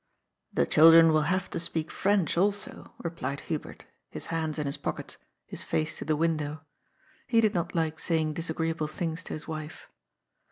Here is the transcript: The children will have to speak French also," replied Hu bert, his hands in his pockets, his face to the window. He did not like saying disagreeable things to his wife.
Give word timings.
The 0.51 0.65
children 0.65 1.13
will 1.13 1.29
have 1.29 1.47
to 1.51 1.59
speak 1.59 1.91
French 1.91 2.35
also," 2.35 2.91
replied 3.03 3.41
Hu 3.41 3.59
bert, 3.59 3.85
his 4.09 4.25
hands 4.33 4.57
in 4.57 4.65
his 4.65 4.75
pockets, 4.77 5.17
his 5.45 5.61
face 5.61 5.95
to 5.99 6.05
the 6.05 6.15
window. 6.15 6.61
He 7.27 7.39
did 7.39 7.53
not 7.53 7.75
like 7.75 7.99
saying 7.99 8.33
disagreeable 8.33 8.87
things 8.87 9.21
to 9.25 9.33
his 9.33 9.47
wife. 9.47 9.85